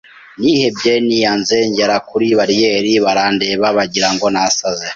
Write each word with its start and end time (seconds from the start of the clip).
nihebye 0.39 0.93
niyanze 1.05 1.57
ngera 1.69 1.95
kuri 2.09 2.27
bariyeri 2.39 2.93
barandeba 3.05 3.67
bagira 3.77 4.09
ngo 4.13 4.25
nasaze 4.35 4.87